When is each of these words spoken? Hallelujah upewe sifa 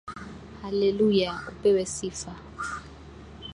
Hallelujah 0.61 1.41
upewe 1.47 1.85
sifa 1.85 2.35